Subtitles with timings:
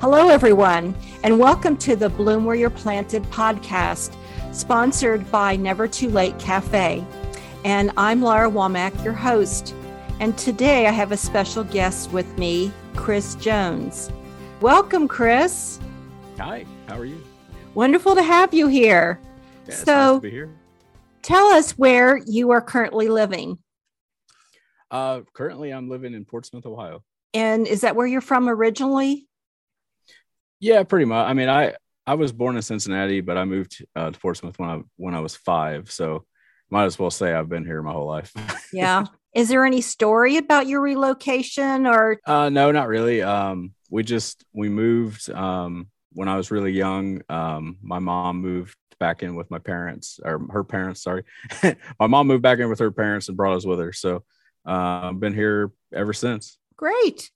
[0.00, 0.94] Hello, everyone,
[1.24, 4.14] and welcome to the Bloom Where You're Planted podcast,
[4.52, 7.04] sponsored by Never Too Late Cafe.
[7.64, 9.74] And I'm Laura Womack, your host.
[10.18, 14.10] And today I have a special guest with me, Chris Jones.
[14.60, 15.78] Welcome, Chris.
[16.38, 17.22] Hi, how are you?
[17.74, 19.20] Wonderful to have you here.
[19.68, 20.50] Yeah, So- nice to be here.
[21.22, 23.58] Tell us where you are currently living.
[24.90, 27.02] Uh, currently, I'm living in Portsmouth, Ohio.
[27.34, 29.26] And is that where you're from originally?
[30.60, 31.26] Yeah, pretty much.
[31.26, 31.74] I mean, I
[32.06, 35.20] I was born in Cincinnati, but I moved uh, to Portsmouth when I when I
[35.20, 35.90] was five.
[35.90, 36.24] So
[36.70, 38.32] might as well say I've been here my whole life.
[38.72, 39.06] Yeah.
[39.34, 42.18] is there any story about your relocation or?
[42.26, 43.20] uh, no, not really.
[43.20, 47.22] Um, we just we moved um, when I was really young.
[47.28, 51.02] Um, my mom moved back in with my parents or her parents.
[51.02, 51.24] Sorry,
[51.98, 53.92] my mom moved back in with her parents and brought us with her.
[53.92, 54.24] So
[54.66, 56.58] uh, I've been here ever since.
[56.76, 57.30] Great.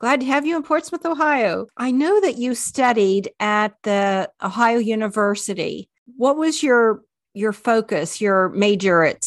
[0.00, 1.66] Glad to have you in Portsmouth, Ohio.
[1.76, 5.90] I know that you studied at the Ohio University.
[6.16, 7.02] What was your
[7.34, 9.26] your focus, your major at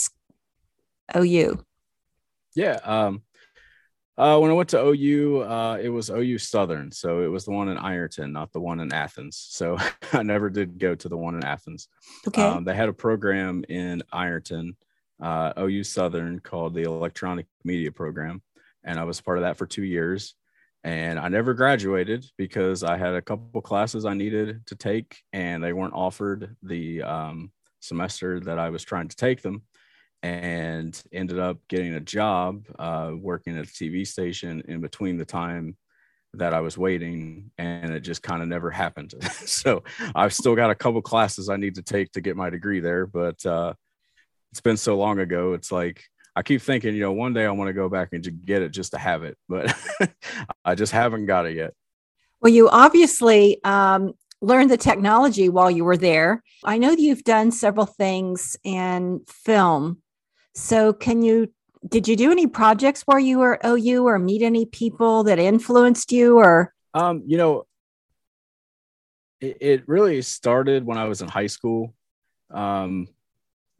[1.15, 1.63] OU?
[2.55, 2.79] Yeah.
[2.83, 3.21] Um,
[4.17, 6.91] uh, when I went to OU, uh, it was OU Southern.
[6.91, 9.45] So it was the one in Ironton, not the one in Athens.
[9.49, 9.77] So
[10.13, 11.87] I never did go to the one in Athens.
[12.27, 12.41] Okay.
[12.41, 14.75] Um, they had a program in Ironton,
[15.21, 18.41] uh, OU Southern, called the Electronic Media Program.
[18.83, 20.35] And I was part of that for two years.
[20.83, 25.63] And I never graduated because I had a couple classes I needed to take, and
[25.63, 29.63] they weren't offered the um, semester that I was trying to take them
[30.23, 35.25] and ended up getting a job uh, working at a TV station in between the
[35.25, 35.77] time
[36.35, 39.13] that I was waiting, and it just kind of never happened.
[39.31, 39.83] so
[40.15, 43.05] I've still got a couple classes I need to take to get my degree there,
[43.05, 43.73] but uh,
[44.51, 45.53] it's been so long ago.
[45.53, 46.03] It's like
[46.35, 48.61] I keep thinking, you know, one day I want to go back and just get
[48.61, 49.75] it just to have it, but
[50.65, 51.73] I just haven't got it yet.
[52.41, 56.43] well, you obviously um, learned the technology while you were there.
[56.63, 60.01] I know you've done several things in film.
[60.55, 61.51] So, can you?
[61.87, 66.11] Did you do any projects while you were OU, or meet any people that influenced
[66.11, 66.73] you, or?
[66.93, 67.65] Um, you know,
[69.41, 71.93] it, it really started when I was in high school,
[72.51, 73.07] um,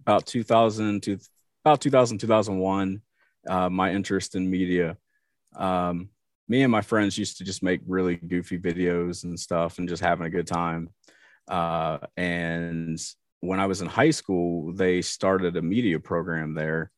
[0.02, 1.20] about 2000 to
[1.64, 3.02] about 2000, 2001.
[3.48, 4.98] Uh, my interest in media.
[5.56, 6.10] Um,
[6.48, 10.04] me and my friends used to just make really goofy videos and stuff and just
[10.04, 10.90] having a good time.
[11.48, 13.00] Uh, and
[13.40, 16.92] when I was in high school, they started a media program there.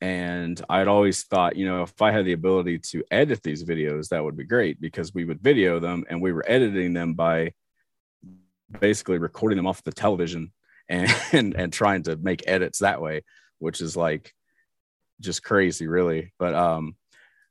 [0.00, 4.08] And I'd always thought, you know, if I had the ability to edit these videos,
[4.08, 7.52] that would be great because we would video them and we were editing them by
[8.80, 10.52] basically recording them off the television
[10.88, 13.22] and, and, and trying to make edits that way,
[13.64, 14.32] which is like
[15.20, 16.32] just crazy, really.
[16.38, 16.94] But um,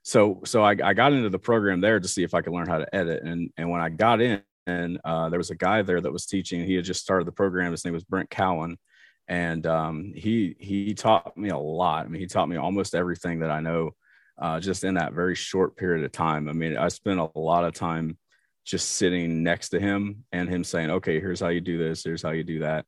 [0.03, 2.67] so so I, I got into the program there to see if I could learn
[2.67, 3.23] how to edit.
[3.23, 6.25] And and when I got in, and uh, there was a guy there that was
[6.25, 6.63] teaching.
[6.63, 7.71] He had just started the program.
[7.71, 8.77] His name was Brent Cowan,
[9.27, 12.05] and um, he he taught me a lot.
[12.05, 13.91] I mean, he taught me almost everything that I know,
[14.37, 16.47] uh, just in that very short period of time.
[16.49, 18.17] I mean, I spent a lot of time
[18.65, 22.03] just sitting next to him and him saying, "Okay, here's how you do this.
[22.03, 22.85] Here's how you do that."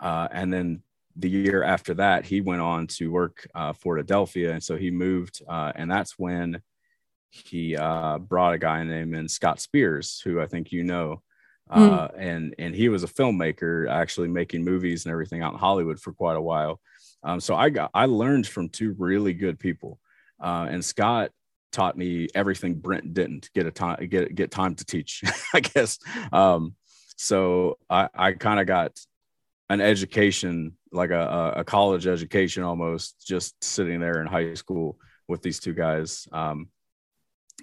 [0.00, 0.82] Uh, and then
[1.18, 4.90] the year after that, he went on to work uh, for Adelphia, and so he
[4.90, 6.62] moved, uh, and that's when
[7.30, 11.22] he uh, brought a guy named in Scott Spears, who I think you know,
[11.68, 16.00] uh, and and he was a filmmaker, actually making movies and everything out in Hollywood
[16.00, 16.80] for quite a while.
[17.22, 19.98] Um, so I got I learned from two really good people,
[20.40, 21.32] uh, and Scott
[21.72, 25.22] taught me everything Brent didn't get a time get get time to teach,
[25.54, 25.98] I guess.
[26.32, 26.74] Um,
[27.16, 28.98] so I I kind of got
[29.68, 35.42] an education like a, a college education almost just sitting there in high school with
[35.42, 36.68] these two guys um,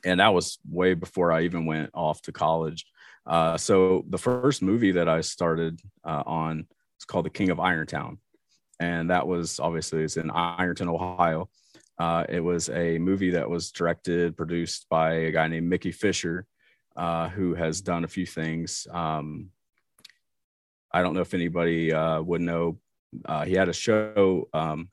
[0.03, 2.85] and that was way before i even went off to college
[3.27, 6.67] uh, so the first movie that i started uh, on
[6.99, 8.17] is called the king of ironton
[8.79, 11.49] and that was obviously it's in ironton ohio
[11.97, 16.45] uh, it was a movie that was directed produced by a guy named mickey fisher
[16.97, 19.49] uh, who has done a few things um,
[20.95, 22.77] I don't know if anybody uh, would know.
[23.25, 24.89] Uh, he had a show, um,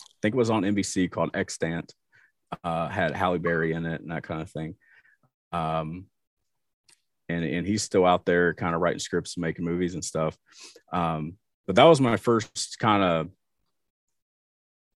[0.00, 1.92] I think it was on NBC called Extant.
[2.62, 4.76] Uh, had Halle Berry in it and that kind of thing.
[5.52, 6.06] Um,
[7.28, 10.36] and and he's still out there, kind of writing scripts and making movies and stuff.
[10.92, 11.34] Um,
[11.66, 13.28] but that was my first kind of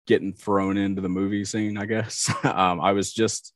[0.07, 2.31] getting thrown into the movie scene, I guess.
[2.43, 3.53] um, I was just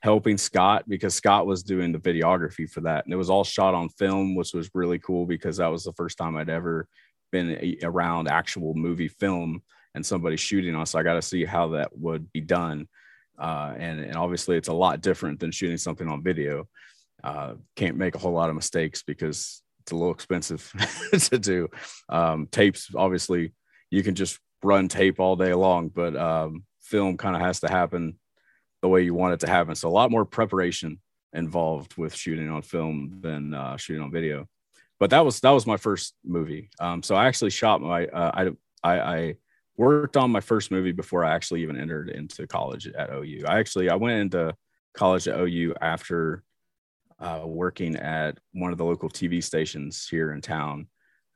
[0.00, 3.04] helping Scott because Scott was doing the videography for that.
[3.04, 5.92] And it was all shot on film, which was really cool because that was the
[5.94, 6.86] first time I'd ever
[7.30, 9.62] been around actual movie film
[9.94, 10.86] and somebody shooting on.
[10.86, 12.88] So I got to see how that would be done.
[13.38, 16.68] Uh, and, and obviously, it's a lot different than shooting something on video.
[17.24, 20.72] uh, can't make a whole lot of mistakes because it's a little expensive
[21.12, 21.68] to do.
[22.08, 23.52] Um, tapes, obviously,
[23.90, 27.68] you can just run tape all day long, but um, film kind of has to
[27.68, 28.18] happen
[28.82, 29.74] the way you want it to happen.
[29.74, 31.00] So a lot more preparation
[31.32, 34.46] involved with shooting on film than uh, shooting on video.
[35.00, 36.70] But that was that was my first movie.
[36.80, 38.52] Um, so I actually shot my uh,
[38.82, 39.36] I, I I
[39.76, 43.44] worked on my first movie before I actually even entered into college at OU.
[43.46, 44.54] I actually I went into
[44.94, 46.42] college at OU after
[47.20, 50.88] uh, working at one of the local TV stations here in town,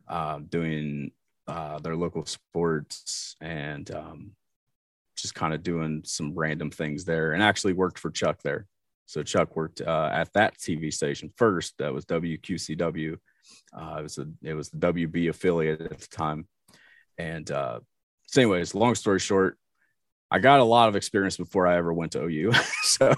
[0.09, 1.13] uh, doing
[1.47, 4.33] uh, their local sports and um,
[5.17, 8.67] just kind of doing some random things there, and actually worked for Chuck there.
[9.07, 11.75] So Chuck worked uh, at that TV station first.
[11.79, 13.19] That was WQCW.
[13.77, 16.47] Uh, it was a it was the WB affiliate at the time,
[17.19, 17.81] and uh,
[18.27, 19.59] so anyways, long story short,
[20.31, 22.53] I got a lot of experience before I ever went to OU.
[22.85, 23.15] so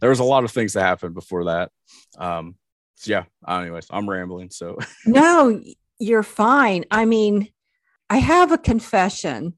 [0.00, 1.72] there was a lot of things that happened before that.
[2.16, 2.54] Um,
[2.94, 4.50] so yeah, anyways, I'm rambling.
[4.50, 5.60] So no,
[5.98, 6.84] you're fine.
[6.90, 7.48] I mean,
[8.08, 9.54] I have a confession.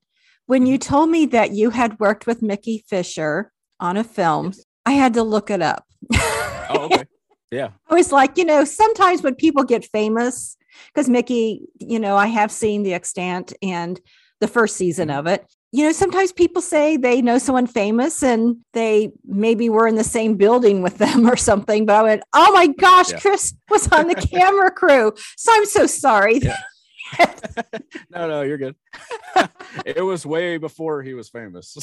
[0.46, 0.88] When you mm-hmm.
[0.88, 4.64] told me that you had worked with Mickey Fisher on a film, yes.
[4.86, 5.84] I had to look it up.
[6.14, 7.04] oh, okay.
[7.50, 7.70] Yeah.
[7.88, 10.56] I was like, you know, sometimes when people get famous,
[10.92, 14.00] because Mickey, you know, I have seen The Extant and
[14.40, 15.18] the first season mm-hmm.
[15.18, 15.46] of it.
[15.72, 20.04] You know, sometimes people say they know someone famous and they maybe were in the
[20.04, 21.86] same building with them or something.
[21.86, 23.18] But I went, oh my gosh, yeah.
[23.18, 25.12] Chris was on the camera crew.
[25.36, 26.38] So I'm so sorry.
[26.38, 26.56] Yeah.
[28.10, 28.76] no, no, you're good.
[29.84, 31.76] it was way before he was famous.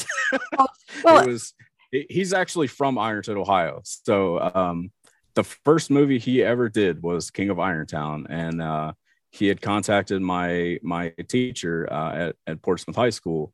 [1.04, 1.54] Well, it was.
[1.90, 3.80] He's actually from Ironton, Ohio.
[3.84, 4.90] So um,
[5.34, 8.92] the first movie he ever did was King of Ironton, and uh,
[9.30, 13.52] he had contacted my my teacher uh, at, at Portsmouth High School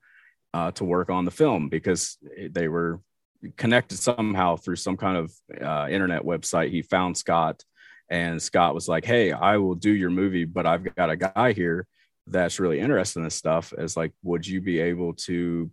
[0.54, 2.18] uh, to work on the film because
[2.50, 3.00] they were
[3.56, 6.70] connected somehow through some kind of uh, internet website.
[6.70, 7.62] He found Scott,
[8.10, 11.52] and Scott was like, "Hey, I will do your movie, but I've got a guy
[11.52, 11.86] here
[12.26, 13.72] that's really interested in this stuff.
[13.76, 15.70] As like, would you be able to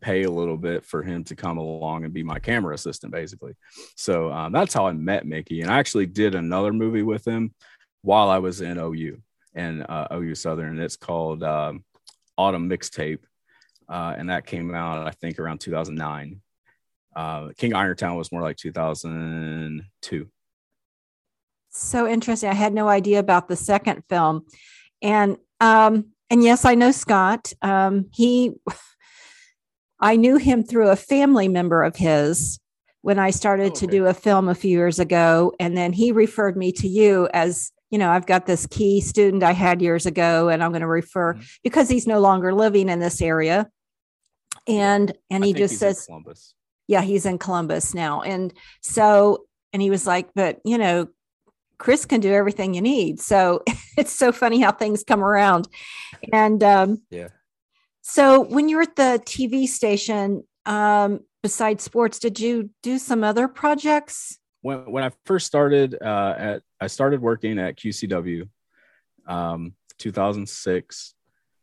[0.00, 3.54] pay a little bit for him to come along and be my camera assistant, basically?"
[3.96, 7.54] So um, that's how I met Mickey, and I actually did another movie with him
[8.02, 9.20] while I was in OU
[9.54, 10.78] and uh, OU Southern.
[10.78, 11.84] It's called um,
[12.36, 13.20] Autumn Mixtape,
[13.88, 16.40] uh, and that came out I think around 2009.
[17.16, 20.30] Uh, King Ironton was more like 2002.
[21.70, 22.48] So interesting.
[22.48, 24.46] I had no idea about the second film,
[25.02, 27.52] and um, and yes, I know Scott.
[27.62, 28.52] Um, he,
[30.00, 32.60] I knew him through a family member of his
[33.02, 33.80] when I started okay.
[33.80, 37.28] to do a film a few years ago, and then he referred me to you
[37.32, 40.82] as you know, I've got this key student I had years ago, and I'm going
[40.82, 41.42] to refer mm-hmm.
[41.62, 43.70] because he's no longer living in this area.
[44.66, 46.54] And and he just says, Columbus.
[46.86, 48.22] Yeah, he's in Columbus now.
[48.22, 48.52] And
[48.82, 51.08] so, and he was like, but you know,
[51.78, 53.20] Chris can do everything you need.
[53.20, 53.62] So
[53.96, 55.68] it's so funny how things come around.
[56.32, 57.28] And um, yeah.
[58.10, 63.48] So when you're at the TV station, um, besides sports, did you do some other
[63.48, 64.38] projects?
[64.62, 68.48] when when I first started uh, at I started working at QCW,
[69.26, 71.14] um, 2006,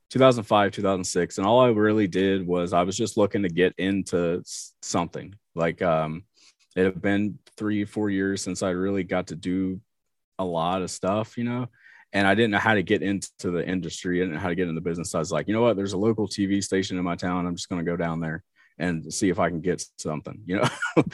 [0.09, 4.41] 2005, 2006, and all I really did was I was just looking to get into
[4.81, 5.33] something.
[5.55, 6.23] Like um,
[6.75, 9.79] it had been three four years since I really got to do
[10.39, 11.67] a lot of stuff, you know.
[12.15, 14.21] And I didn't know how to get into the industry.
[14.21, 15.13] I didn't know how to get in the business.
[15.13, 15.75] I was like, you know what?
[15.75, 17.45] There's a local TV station in my town.
[17.45, 18.41] I'm just going to go down there
[18.77, 20.69] and see if I can get something, you know.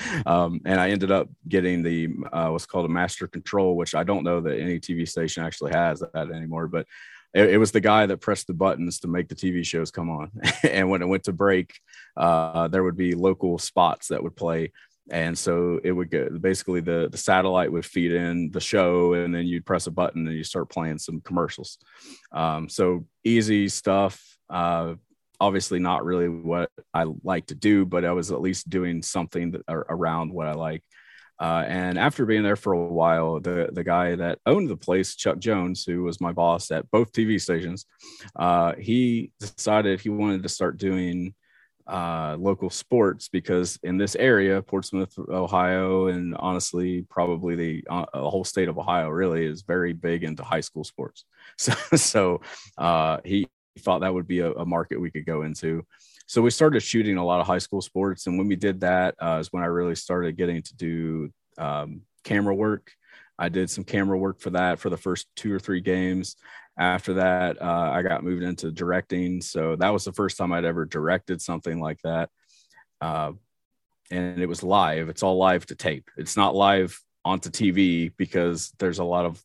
[0.28, 4.04] um, and I ended up getting the uh, what's called a master control, which I
[4.04, 6.86] don't know that any TV station actually has that anymore, but
[7.34, 10.12] it, it was the guy that pressed the buttons to make the TV shows come
[10.12, 10.32] on.
[10.64, 11.74] and when it went to break,
[12.16, 14.72] uh, there would be local spots that would play.
[15.12, 19.36] And so it would get basically the, the satellite would feed in the show, and
[19.36, 21.78] then you'd press a button and you start playing some commercials.
[22.32, 24.38] Um, so easy stuff.
[24.50, 24.96] Uh,
[25.42, 29.52] obviously not really what I like to do, but I was at least doing something
[29.52, 30.84] that, around what I like.
[31.40, 35.16] Uh, and after being there for a while, the the guy that owned the place,
[35.16, 37.88] Chuck Jones, who was my boss at both TV stations,
[38.36, 41.34] uh, he decided he wanted to start doing
[41.88, 48.44] uh, local sports because in this area, Portsmouth, Ohio, and honestly, probably the, uh, whole
[48.44, 51.26] state of Ohio really is very big into high school sports.
[51.58, 52.42] So, so
[52.78, 53.48] uh, he
[53.80, 55.86] thought that would be a, a, market we could go into.
[56.26, 59.16] So we started shooting a lot of high school sports, and when we did that,
[59.22, 62.92] uh, is when I really started getting to do um, camera work.
[63.38, 66.36] I did some camera work for that for the first two or three games.
[66.78, 69.42] After that, uh, I got moved into directing.
[69.42, 72.30] So that was the first time I'd ever directed something like that.
[73.00, 73.34] Uh,
[74.10, 75.10] and it was live.
[75.10, 76.10] It's all live to tape.
[76.18, 79.42] It's not live onto TV because there's a lot of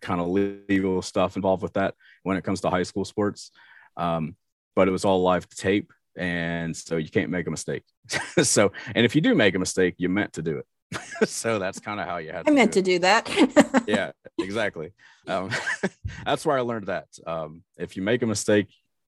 [0.00, 3.50] kind of legal stuff involved with that when it comes to high school sports.
[3.96, 4.36] Um,
[4.76, 7.82] but it was all live to tape, and so you can't make a mistake.
[8.42, 10.66] so, and if you do make a mistake, you meant to do it.
[11.24, 12.48] so that's kind of how you had.
[12.48, 13.84] I meant do to do that.
[13.86, 14.92] yeah, exactly.
[15.26, 15.50] Um,
[16.24, 17.06] that's where I learned that.
[17.26, 18.68] Um, if you make a mistake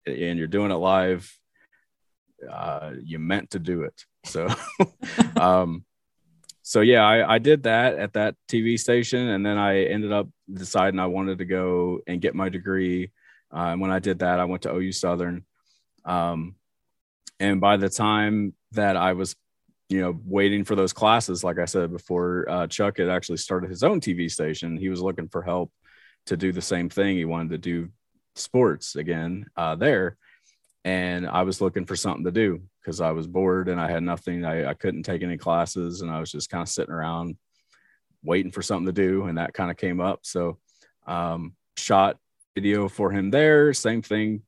[0.05, 1.31] and you're doing it live,
[2.49, 4.05] uh, you meant to do it.
[4.25, 4.47] So,
[5.39, 5.85] um,
[6.61, 10.29] so yeah, I, I did that at that TV station, and then I ended up
[10.51, 13.11] deciding I wanted to go and get my degree.
[13.51, 15.45] Uh, and when I did that, I went to OU Southern.
[16.05, 16.55] Um,
[17.39, 19.35] and by the time that I was,
[19.89, 23.69] you know, waiting for those classes, like I said before, uh, Chuck had actually started
[23.69, 24.77] his own TV station.
[24.77, 25.71] He was looking for help
[26.27, 27.17] to do the same thing.
[27.17, 27.89] He wanted to do
[28.35, 30.17] sports again uh, there
[30.85, 34.03] and I was looking for something to do because I was bored and I had
[34.03, 34.45] nothing.
[34.45, 37.37] I, I couldn't take any classes and I was just kind of sitting around
[38.23, 39.25] waiting for something to do.
[39.25, 40.21] And that kind of came up.
[40.23, 40.57] So,
[41.05, 42.17] um, shot
[42.55, 43.73] video for him there.
[43.73, 44.43] Same thing.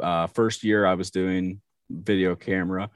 [0.00, 2.90] Uh, first year I was doing video camera.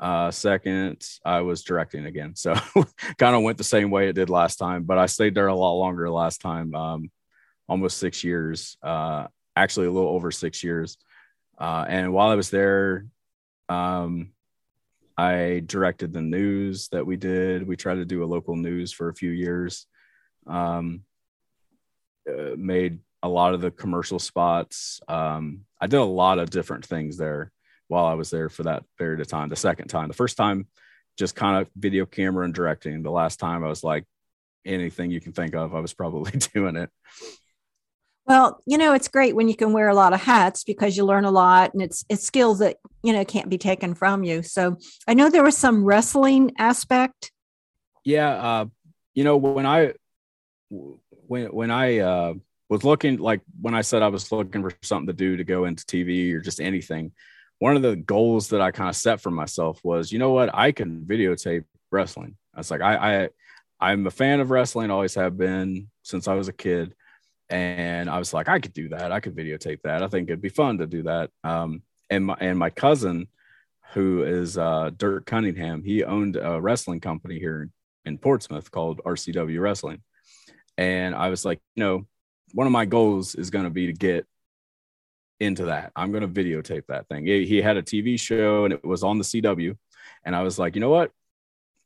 [0.00, 2.36] Uh, second, I was directing again.
[2.36, 2.54] So,
[3.18, 5.54] kind of went the same way it did last time, but I stayed there a
[5.54, 6.74] lot longer last time.
[6.74, 7.10] Um,
[7.68, 8.76] almost six years.
[8.82, 9.26] Uh,
[9.56, 10.96] actually, a little over six years.
[11.58, 13.06] Uh, and while I was there,
[13.68, 14.30] um,
[15.16, 17.66] I directed the news that we did.
[17.66, 19.86] We tried to do a local news for a few years.
[20.46, 21.02] Um,
[22.28, 25.00] uh, made a lot of the commercial spots.
[25.08, 27.50] Um, I did a lot of different things there
[27.88, 29.48] while I was there for that period of time.
[29.48, 30.66] The second time, the first time,
[31.18, 33.02] just kind of video camera and directing.
[33.02, 34.04] The last time, I was like
[34.64, 35.74] anything you can think of.
[35.74, 36.90] I was probably doing it.
[38.26, 41.04] Well, you know, it's great when you can wear a lot of hats because you
[41.04, 44.42] learn a lot and it's it's skills that, you know, can't be taken from you.
[44.42, 44.76] So
[45.08, 47.32] I know there was some wrestling aspect.
[48.04, 48.30] Yeah.
[48.30, 48.66] Uh,
[49.14, 49.94] you know, when I
[50.68, 52.34] when when I uh
[52.68, 55.64] was looking like when I said I was looking for something to do to go
[55.64, 57.12] into TV or just anything,
[57.58, 60.54] one of the goals that I kind of set for myself was, you know what,
[60.54, 62.36] I can videotape wrestling.
[62.54, 63.28] I was like, I, I
[63.80, 66.94] I'm a fan of wrestling, always have been since I was a kid
[67.50, 69.12] and I was like, I could do that.
[69.12, 70.02] I could videotape that.
[70.02, 71.30] I think it'd be fun to do that.
[71.44, 73.28] Um, and my and my cousin,
[73.92, 77.70] who is uh, Dirk Cunningham, he owned a wrestling company here
[78.04, 80.02] in Portsmouth called RCW Wrestling,
[80.76, 82.06] and I was like, you know,
[82.52, 84.26] one of my goals is going to be to get
[85.40, 85.92] into that.
[85.94, 87.26] I'm going to videotape that thing.
[87.26, 89.76] He, had a TV show and it was on the CW,
[90.24, 91.10] and I was like, you know what?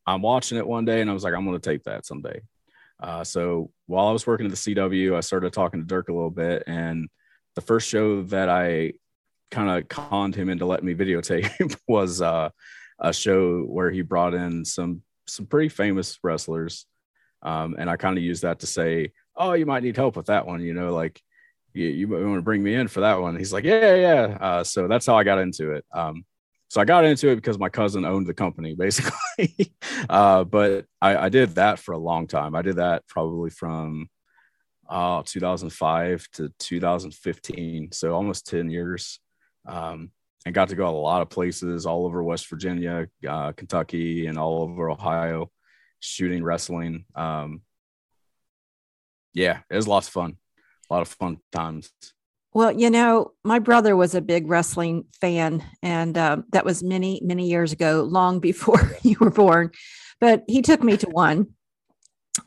[0.07, 2.41] I'm watching it one day, and I was like, I'm going to tape that someday.
[3.03, 6.13] Uh, so while I was working at the CW, I started talking to Dirk a
[6.13, 6.63] little bit.
[6.67, 7.09] And
[7.57, 8.93] the first show that I
[9.51, 12.51] kind of conned him into letting me videotape was uh,
[13.01, 16.87] a show where he brought in some some pretty famous wrestlers.
[17.43, 20.27] Um, and I kind of used that to say, oh, you might need help with
[20.27, 20.61] that one.
[20.61, 21.21] You know, like
[21.75, 23.37] you, you want to bring me in for that one.
[23.37, 24.39] He's like, yeah, yeah.
[24.41, 25.85] Uh, so that's how I got into it.
[25.93, 26.25] Um,
[26.69, 29.75] so I got into it because my cousin owned the company, basically.
[30.09, 32.55] uh, but I, I, did that for a long time.
[32.55, 34.09] I did that probably from
[34.89, 39.21] uh, 2005 to 2015, so almost 10 years.
[39.67, 40.13] Um,
[40.45, 44.39] and got to go a lot of places all over West Virginia, uh, Kentucky, and
[44.39, 45.51] all over Ohio,
[46.01, 47.05] shooting wrestling.
[47.15, 47.63] Um,
[49.35, 50.37] yeah, it was lots of fun,
[50.93, 51.91] a lot of fun times.
[52.55, 57.21] Well, you know, my brother was a big wrestling fan, and um, that was many,
[57.25, 59.71] many years ago, long before you were born.
[60.21, 61.55] But he took me to one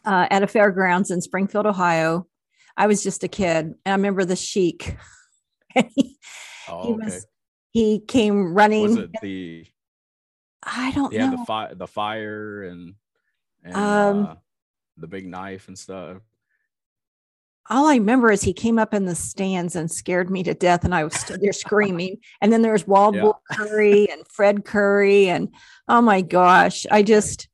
[0.05, 2.27] uh, at a fairgrounds in Springfield, Ohio.
[2.77, 4.95] I was just a kid, and I remember the Sheik.
[5.95, 6.17] he,
[6.69, 7.25] oh, he was.
[7.71, 8.83] He came running.
[8.83, 9.65] Was it the?
[10.61, 11.37] I don't yeah, know.
[11.37, 12.93] the fire, the fire, and
[13.63, 14.35] and um, uh,
[14.97, 16.21] the big knife and stuff
[17.69, 20.83] all I remember is he came up in the stands and scared me to death,
[20.85, 22.17] and I was stood there screaming.
[22.41, 23.31] And then there's Wild yeah.
[23.51, 25.49] Curry and Fred Curry, and
[25.87, 27.47] oh my gosh, I just.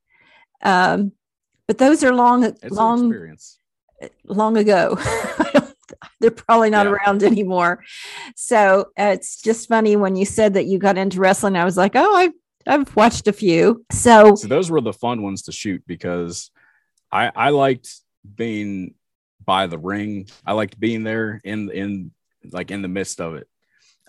[0.63, 1.13] Um,
[1.68, 3.38] but those are long, it's long,
[4.25, 4.98] long ago.
[6.20, 6.91] They're probably not yeah.
[6.91, 7.84] around anymore.
[8.36, 11.56] So uh, it's just funny when you said that you got into wrestling.
[11.56, 12.34] I was like, oh, I've
[12.68, 13.86] I've watched a few.
[13.91, 16.51] So, so those were the fun ones to shoot because
[17.12, 17.89] I I liked
[18.36, 18.94] being
[19.51, 20.29] by the ring.
[20.46, 22.12] I liked being there in in
[22.53, 23.50] like in the midst of it.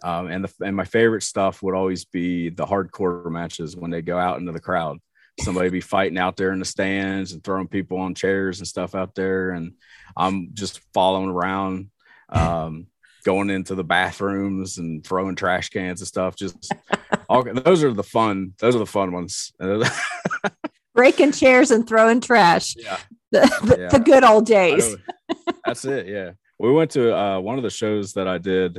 [0.01, 4.03] Um, and the and my favorite stuff would always be the hardcore matches when they
[4.03, 4.99] go out into the crowd.
[5.41, 8.95] Somebody be fighting out there in the stands and throwing people on chairs and stuff
[8.95, 9.73] out there, and
[10.17, 11.91] I'm just following around,
[12.29, 12.87] um,
[13.25, 16.37] going into the bathrooms and throwing trash cans and stuff.
[16.37, 16.73] Just
[17.29, 18.55] all those are the fun.
[18.61, 19.53] Those are the fun ones.
[20.95, 22.77] breaking chairs and throwing trash.
[22.79, 22.99] Yeah.
[23.41, 23.89] The, the, Yeah.
[23.89, 24.95] the good old days.
[25.65, 26.07] That's it.
[26.07, 26.33] Yeah.
[26.59, 28.79] We went to uh, one of the shows that I did.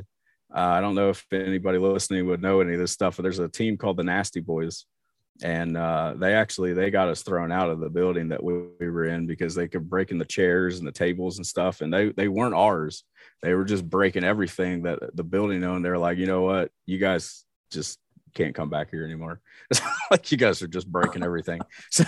[0.56, 3.40] Uh, I don't know if anybody listening would know any of this stuff, but there's
[3.40, 4.86] a team called the Nasty Boys.
[5.42, 8.90] And uh, they actually they got us thrown out of the building that we, we
[8.90, 11.82] were in because they could break in the chairs and the tables and stuff.
[11.82, 13.04] And they they weren't ours.
[13.42, 15.84] They were just breaking everything that the building owned.
[15.84, 17.98] They're like, you know what, you guys just
[18.34, 19.40] can't come back here anymore.
[19.70, 21.62] It's like you guys are just breaking everything.
[21.92, 22.06] So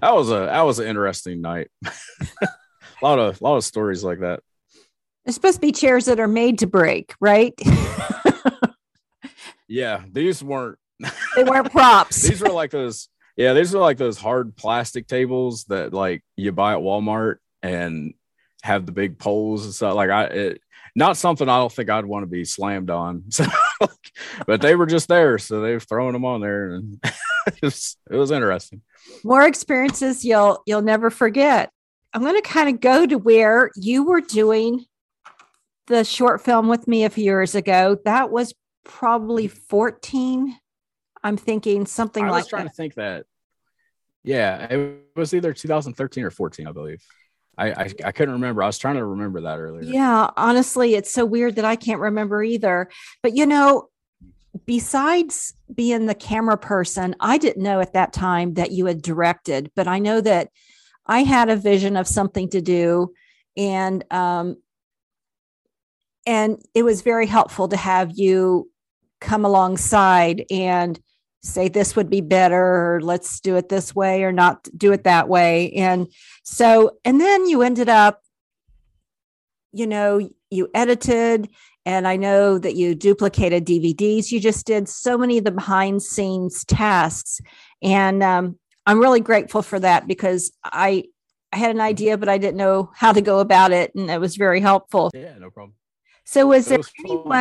[0.00, 1.68] that was a that was an interesting night.
[1.84, 2.48] a
[3.02, 4.40] lot of a lot of stories like that.
[5.24, 7.54] There's supposed to be chairs that are made to break, right?
[9.72, 10.78] Yeah, these weren't.
[11.34, 12.28] they weren't props.
[12.28, 13.08] these were like those.
[13.38, 18.12] Yeah, these are like those hard plastic tables that like you buy at Walmart and
[18.62, 19.94] have the big poles and stuff.
[19.94, 20.61] Like I, it,
[20.94, 23.24] not something I don't think I'd want to be slammed on.
[23.32, 23.88] So,
[24.46, 27.02] but they were just there, so they were throwing them on there, and
[27.46, 28.80] it was, it was interesting.
[29.24, 31.70] More experiences you'll you'll never forget.
[32.14, 34.84] I'm going to kind of go to where you were doing
[35.88, 37.98] the short film with me a few years ago.
[38.04, 40.56] That was probably 14.
[41.24, 42.70] I'm thinking something I was like trying that.
[42.70, 43.26] to think that.
[44.24, 47.02] Yeah, it was either 2013 or 14, I believe.
[47.58, 48.62] I, I I couldn't remember.
[48.62, 49.82] I was trying to remember that earlier.
[49.82, 52.88] Yeah, honestly, it's so weird that I can't remember either.
[53.22, 53.88] But you know,
[54.66, 59.70] besides being the camera person, I didn't know at that time that you had directed,
[59.76, 60.48] but I know that
[61.06, 63.12] I had a vision of something to do
[63.56, 64.56] and um
[66.26, 68.70] and it was very helpful to have you
[69.20, 71.00] come alongside and
[71.42, 75.04] say this would be better or let's do it this way or not do it
[75.04, 76.06] that way and
[76.44, 78.22] so and then you ended up
[79.72, 81.48] you know you edited
[81.84, 86.00] and i know that you duplicated dvds you just did so many of the behind
[86.02, 87.40] scenes tasks
[87.82, 88.56] and um,
[88.86, 91.02] i'm really grateful for that because i
[91.52, 94.20] i had an idea but i didn't know how to go about it and it
[94.20, 95.74] was very helpful Yeah, no problem.
[96.24, 96.90] so was It there was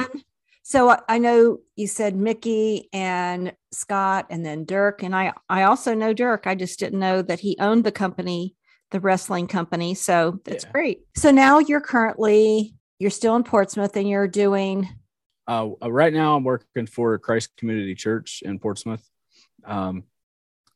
[0.09, 0.23] fun.
[0.71, 5.03] So I- I know you said Mickey and Scott and then Dirk.
[5.03, 6.47] And I, I also know Dirk.
[6.47, 8.55] I just didn't know that he owned the company,
[8.91, 9.95] the wrestling company.
[9.95, 10.71] So that's Yeah.
[10.71, 11.01] great.
[11.17, 14.87] So now you're currently, you're still in Portsmouth and you're doing,
[15.45, 19.05] Uh, uh, right now, I'm working for Christ Community Church in Portsmouth.
[19.65, 20.03] Um,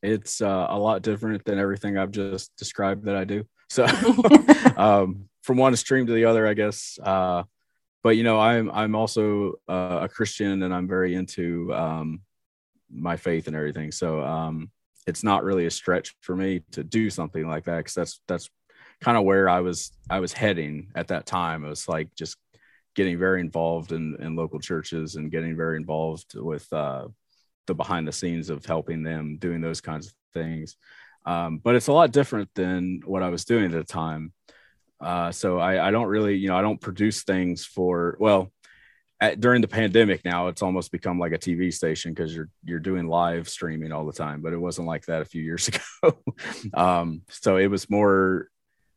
[0.02, 3.44] it's uh, a lot different than everything I've just described that I do.
[3.70, 3.86] So,
[4.76, 6.98] um, from one extreme to the other, I guess.
[7.02, 7.44] Uh,
[8.02, 12.20] but you know, I'm I'm also uh, a Christian, and I'm very into um,
[12.90, 13.92] my faith and everything.
[13.92, 14.70] So, um,
[15.06, 18.50] it's not really a stretch for me to do something like that because that's that's
[19.00, 21.64] kind of where I was I was heading at that time.
[21.64, 22.36] It was like just
[22.94, 27.06] getting very involved in, in local churches and getting very involved with uh,
[27.66, 30.76] the behind the scenes of helping them doing those kinds of things.
[31.26, 34.32] Um, but it's a lot different than what I was doing at the time.
[35.00, 38.50] Uh, so I, I don't really, you know, I don't produce things for, well,
[39.20, 42.78] at, during the pandemic now it's almost become like a TV station because you're you're
[42.78, 45.68] doing live streaming all the time, but it wasn't like that a few years
[46.02, 46.18] ago.
[46.74, 48.48] um, so it was more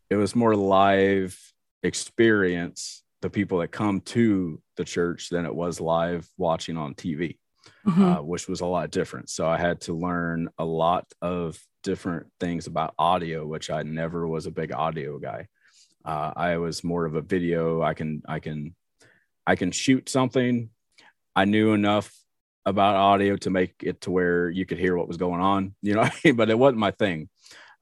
[0.10, 1.40] it was more live
[1.84, 7.38] experience the people that come to the church than it was live watching on TV,
[7.86, 8.18] Mhm.
[8.18, 9.30] uh, which was a lot different.
[9.30, 14.28] So I had to learn a lot of different things about audio, which I never
[14.28, 15.48] was a big audio guy.
[16.06, 17.82] Uh, I was more of a video.
[17.82, 18.76] I can I can
[19.46, 20.70] I can shoot something.
[21.36, 22.14] I knew enough
[22.66, 25.96] about audio to make it to where you could hear what was going on, you
[25.96, 27.30] know, but it wasn't my thing.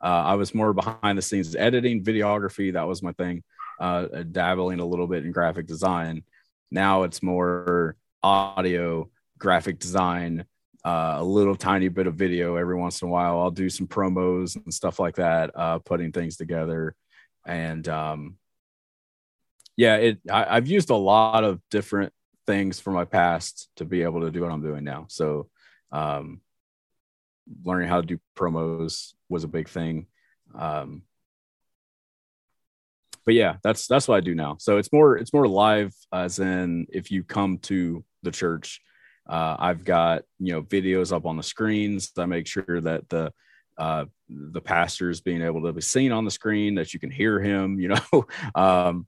[0.02, 2.74] Uh, I was more behind the scenes editing, videography.
[2.74, 3.44] That was my thing.
[3.80, 6.24] Uh, dabbling a little bit in graphic design.
[6.72, 10.46] Now it's more audio, graphic design,
[10.86, 13.40] uh, a little tiny bit of video every once in a while.
[13.40, 16.96] I'll do some promos and stuff like that, uh, putting things together.
[17.48, 18.38] And um,
[19.76, 20.20] yeah, it.
[20.30, 22.14] I, I've used a lot of different
[22.46, 25.06] things from my past to be able to do what I'm doing now.
[25.10, 25.50] So,
[25.92, 26.42] um,
[27.64, 30.08] learning how to do promos was a big thing.
[30.54, 31.04] Um,
[33.26, 34.56] but yeah, that's that's what I do now.
[34.60, 38.82] So it's more it's more live, as in if you come to the church,
[39.28, 42.12] uh, I've got you know videos up on the screens.
[42.18, 43.34] I make sure that the
[43.78, 47.40] uh, the pastor's being able to be seen on the screen, that you can hear
[47.40, 48.26] him, you know.
[48.56, 49.08] um,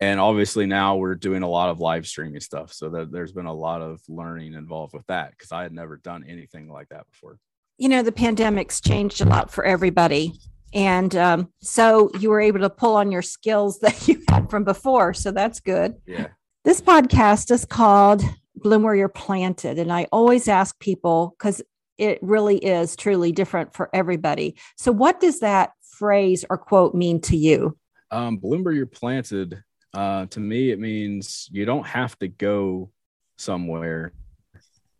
[0.00, 3.46] and obviously now we're doing a lot of live streaming stuff, so that there's been
[3.46, 7.06] a lot of learning involved with that because I had never done anything like that
[7.10, 7.38] before.
[7.78, 10.32] you know, the pandemic's changed a lot for everybody.
[10.72, 14.64] And um, so you were able to pull on your skills that you had from
[14.64, 15.14] before.
[15.14, 15.94] So that's good.
[16.06, 16.28] Yeah.
[16.64, 18.22] This podcast is called
[18.56, 19.78] Bloom Where You're Planted.
[19.78, 21.62] And I always ask people because
[21.98, 24.56] it really is truly different for everybody.
[24.76, 27.76] So, what does that phrase or quote mean to you?
[28.10, 29.62] Um, bloom where you're planted.
[29.92, 32.90] Uh, to me, it means you don't have to go
[33.36, 34.12] somewhere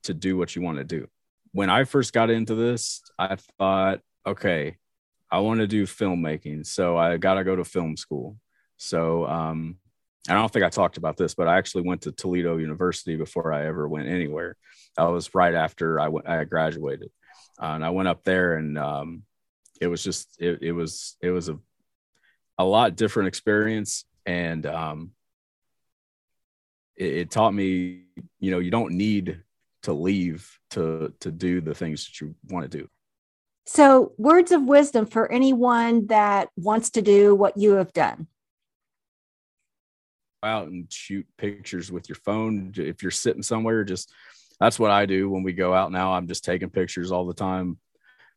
[0.05, 1.09] to do what you want to do.
[1.53, 4.77] When I first got into this, I thought, okay,
[5.31, 8.37] I want to do filmmaking, so I got to go to film school.
[8.77, 9.79] So, um,
[10.29, 13.53] I don't think I talked about this, but I actually went to Toledo University before
[13.53, 14.57] I ever went anywhere.
[14.97, 17.11] That was right after I went, I graduated,
[17.61, 19.23] uh, and I went up there, and um,
[19.81, 21.59] it was just it, it was it was a
[22.57, 25.11] a lot different experience, and um,
[26.97, 28.05] it, it taught me,
[28.41, 29.43] you know, you don't need
[29.83, 32.89] to leave to to do the things that you want to do.
[33.67, 38.27] So, words of wisdom for anyone that wants to do what you have done
[40.45, 42.73] out and shoot pictures with your phone.
[42.77, 44.13] If you're sitting somewhere, just
[44.61, 46.13] that's what I do when we go out now.
[46.13, 47.79] I'm just taking pictures all the time,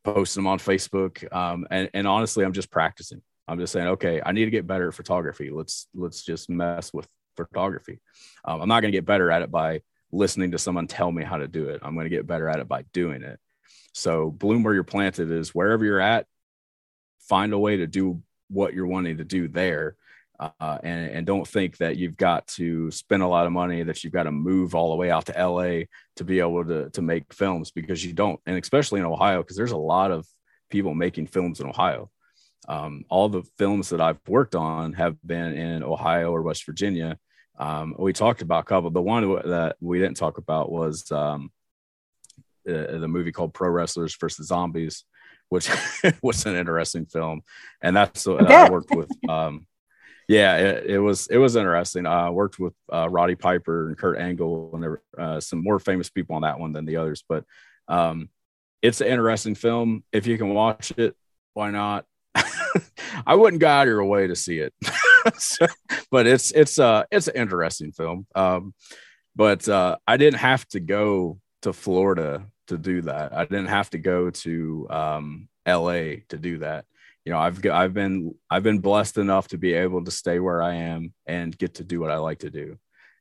[0.03, 1.31] posting them on Facebook.
[1.33, 3.21] Um, and, and honestly, I'm just practicing.
[3.47, 5.49] I'm just saying, okay, I need to get better at photography.
[5.49, 8.01] Let's let's just mess with photography.
[8.43, 11.23] Um, I'm not going to get better at it by listening to someone tell me
[11.23, 11.81] how to do it.
[11.83, 13.39] I'm going to get better at it by doing it.
[13.93, 16.25] So bloom where you're planted is wherever you're at,
[17.19, 19.95] find a way to do what you're wanting to do there
[20.39, 24.03] uh, and, and don't think that you've got to spend a lot of money that
[24.03, 27.01] you've got to move all the way out to LA to be able to, to
[27.01, 28.39] make films because you don't.
[28.45, 30.27] And especially in Ohio because there's a lot of
[30.69, 32.11] people making films in Ohio.
[32.67, 37.17] Um, all the films that I've worked on have been in Ohio or West Virginia.
[37.57, 38.91] Um, we talked about a couple.
[38.91, 41.51] The one that we didn't talk about was um,
[42.65, 45.03] the, the movie called Pro Wrestlers versus Zombies
[45.49, 45.69] which
[46.21, 47.41] was an interesting film.
[47.81, 49.65] And that's what I worked with um,
[50.27, 52.05] yeah, it, it, was it was interesting.
[52.05, 55.79] I worked with uh, Roddy Piper and Kurt Angle, and there were uh, some more
[55.79, 57.23] famous people on that one than the others.
[57.27, 57.45] But
[57.87, 58.29] um,
[58.81, 60.03] it's an interesting film.
[60.11, 61.15] If you can watch it,
[61.53, 62.05] why not?
[63.25, 64.73] I wouldn't go out of your way to see it,
[65.37, 65.65] so,
[66.11, 68.27] but it's it's uh it's an interesting film.
[68.35, 68.73] Um,
[69.33, 73.33] but uh, I didn't have to go to Florida to do that.
[73.33, 76.25] I didn't have to go to um, L.A.
[76.29, 76.85] to do that
[77.27, 80.63] you know i've i've been i've been blessed enough to be able to stay where
[80.63, 82.79] i am and get to do what i like to do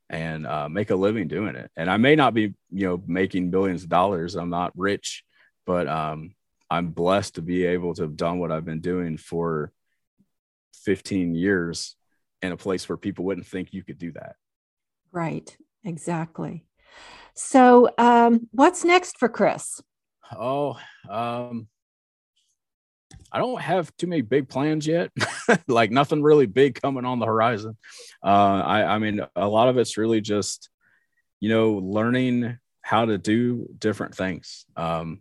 [0.09, 1.69] and uh, make a living doing it.
[1.77, 4.37] And i may not be you know making billions of dollars.
[4.37, 5.25] I'm not rich
[5.67, 6.37] but um,
[6.71, 9.73] i'm blessed to be able to have done what i've been doing for
[10.85, 11.97] 15 years
[12.43, 14.37] in a place where people wouldn't think you could do that.
[15.11, 15.57] Right.
[15.83, 16.65] Exactly.
[17.35, 19.81] So um, what's next for chris?
[20.31, 20.79] Oh
[21.11, 21.67] um,
[23.33, 25.11] I don't have too many big plans yet.
[25.69, 27.77] like nothing really big coming on the horizon.
[28.25, 30.71] Uh, I, I mean, a lot of it's really just,
[31.41, 34.65] you know, learning how to do different things.
[34.77, 35.21] Um,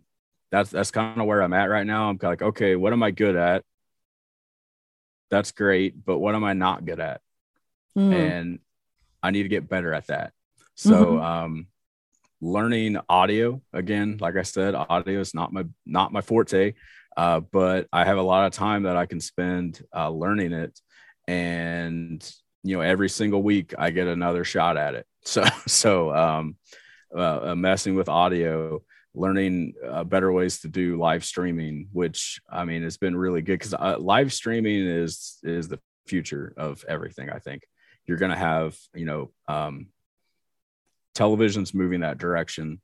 [0.50, 2.08] that's that's kind of where I'm at right now.
[2.08, 3.64] I'm like, okay, what am I good at?
[5.30, 7.20] That's great, but what am I not good at?
[7.98, 8.14] Mm.
[8.14, 8.58] And
[9.22, 10.32] I need to get better at that.
[10.76, 11.20] So, mm-hmm.
[11.20, 11.66] um,
[12.40, 16.74] learning audio again, like I said, audio is not my not my forte.
[17.16, 20.78] Uh, but I have a lot of time that I can spend uh, learning it,
[21.26, 22.22] and
[22.62, 25.06] you know, every single week I get another shot at it.
[25.26, 26.54] So, so um,
[27.12, 28.80] uh, uh messing with audio,
[29.12, 33.58] learning uh, better ways to do live streaming, which I mean it's been really good
[33.58, 37.28] because uh, live streaming is is the future of everything.
[37.28, 37.62] I think
[38.06, 39.88] you're going to have you know um,
[41.16, 42.80] television's moving that direction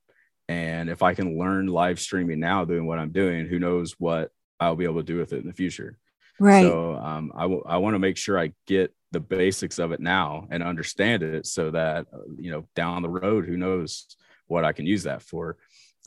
[0.49, 4.31] and if I can learn live streaming now, doing what I'm doing, who knows what
[4.61, 5.99] I'll be able to do with it in the future.
[6.39, 6.63] Right.
[6.63, 10.01] So um, I, w- I want to make sure I get the basics of it
[10.01, 14.65] now and understand it so that, uh, you know, down the road, who knows what
[14.65, 15.57] I can use that for.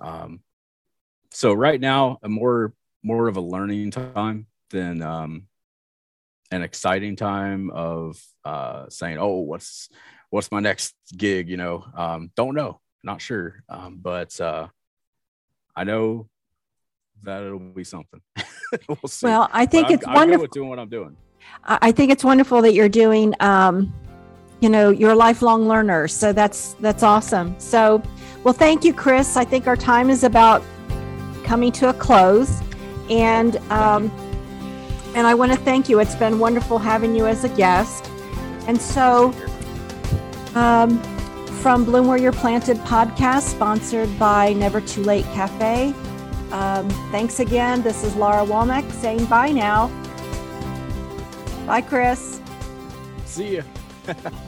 [0.01, 0.41] Um,
[1.31, 5.43] so right now, a more, more of a learning time than um,
[6.51, 9.89] an exciting time of uh, saying, oh, what's,
[10.29, 11.49] what's my next gig?
[11.49, 14.67] You know, um, don't know not sure, um, but uh,
[15.75, 16.27] I know
[17.23, 18.21] that it'll be something.
[18.87, 20.45] we'll, well, I think it's I'm, wonderful.
[20.45, 21.15] I'm doing what I'm doing.
[21.63, 23.33] I think it's wonderful that you're doing.
[23.39, 23.93] Um,
[24.61, 27.57] you know, you're a lifelong learner, so that's that's awesome.
[27.59, 28.01] So,
[28.43, 29.37] well, thank you, Chris.
[29.37, 30.63] I think our time is about
[31.43, 32.61] coming to a close,
[33.09, 34.09] and um,
[35.15, 35.99] and I want to thank you.
[35.99, 38.09] It's been wonderful having you as a guest,
[38.67, 39.33] and so.
[40.55, 41.01] Um,
[41.65, 45.95] from Bloom Where You're Planted podcast, sponsored by Never Too Late Cafe.
[46.51, 47.81] Um, thanks again.
[47.81, 49.87] This is Laura Womack saying bye now.
[51.65, 52.39] Bye, Chris.
[53.25, 53.63] See you.